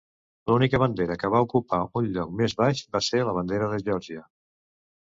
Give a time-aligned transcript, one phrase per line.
[0.51, 4.29] L'única bandera que va ocupar un lloc més baix va ser la Bandera de Geòrgia.